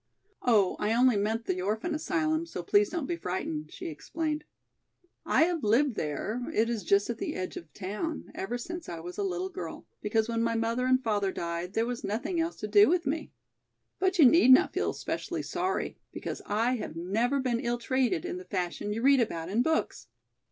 "Oh, 0.41 0.77
I 0.79 0.95
only 0.95 1.15
meant 1.15 1.45
the 1.45 1.61
orphan 1.61 1.93
asylum, 1.93 2.47
so 2.47 2.63
please 2.63 2.89
don't 2.89 3.05
be 3.05 3.15
frightened," 3.15 3.71
she 3.71 3.85
explained. 3.85 4.45
"I 5.27 5.43
have 5.43 5.63
lived 5.63 5.93
there, 5.93 6.41
it 6.51 6.71
is 6.71 6.83
just 6.83 7.11
at 7.11 7.19
the 7.19 7.35
edge 7.35 7.55
of 7.55 7.71
town, 7.71 8.31
ever 8.33 8.57
since 8.57 8.89
I 8.89 8.99
was 8.99 9.19
a 9.19 9.23
little 9.23 9.49
girl, 9.49 9.85
because 10.01 10.27
when 10.27 10.41
my 10.41 10.55
mother 10.55 10.87
and 10.87 11.03
father 11.03 11.31
died, 11.31 11.73
there 11.73 11.85
was 11.85 12.03
nothing 12.03 12.39
else 12.39 12.55
to 12.61 12.67
do 12.67 12.89
with 12.89 13.05
me. 13.05 13.31
But 13.99 14.17
you 14.17 14.25
need 14.25 14.49
not 14.51 14.73
feel 14.73 14.93
specially 14.93 15.43
sorry, 15.43 15.99
because 16.11 16.41
I 16.47 16.77
have 16.77 16.95
never 16.95 17.39
been 17.39 17.59
ill 17.59 17.77
treated 17.77 18.25
in 18.25 18.37
the 18.37 18.45
fashion 18.45 18.91
you 18.91 19.03
read 19.03 19.19
about 19.19 19.49
in 19.49 19.61
books. 19.61 20.07